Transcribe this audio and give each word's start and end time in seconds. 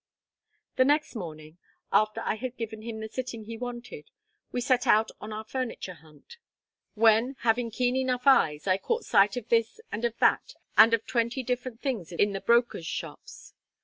The 0.77 0.83
next 0.83 1.13
morning, 1.13 1.59
after 1.93 2.21
I 2.21 2.33
had 2.33 2.57
given 2.57 2.81
him 2.81 3.01
the 3.01 3.07
sitting 3.07 3.43
he 3.43 3.55
wanted, 3.55 4.09
we 4.51 4.59
set 4.59 4.87
out 4.87 5.11
on 5.21 5.31
our 5.31 5.43
furniture 5.43 5.93
hunt; 5.93 6.37
when, 6.95 7.35
having 7.41 7.69
keen 7.69 7.95
enough 7.95 8.23
eyes, 8.25 8.65
I 8.65 8.79
caught 8.79 9.05
sight 9.05 9.37
of 9.37 9.49
this 9.49 9.79
and 9.91 10.03
of 10.03 10.17
that 10.17 10.55
and 10.75 10.95
of 10.95 11.05
twenty 11.05 11.43
different 11.43 11.81
things 11.83 12.11
in 12.11 12.33
the 12.33 12.41
brokers' 12.41 12.87
shops. 12.87 13.53